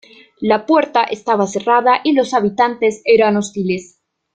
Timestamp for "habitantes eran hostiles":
2.33-3.99